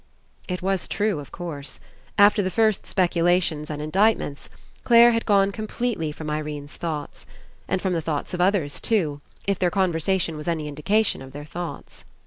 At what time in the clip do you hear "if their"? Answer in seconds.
9.45-9.69